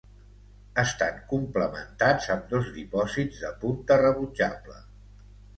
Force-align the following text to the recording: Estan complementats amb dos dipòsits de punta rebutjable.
Estan 0.83 1.19
complementats 1.33 2.29
amb 2.37 2.49
dos 2.55 2.71
dipòsits 2.79 3.45
de 3.45 3.55
punta 3.65 4.03
rebutjable. 4.07 4.83